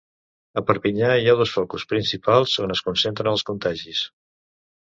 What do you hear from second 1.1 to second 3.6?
hi ha dos focus principals on es concentren els